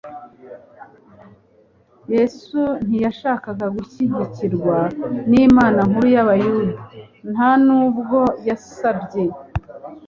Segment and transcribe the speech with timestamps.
[2.13, 4.77] Yesu ntiyashakaga gushyigikirwa
[5.29, 6.79] n'inama nkuru y'abayuda,
[7.31, 9.23] nta nubwo yasabye.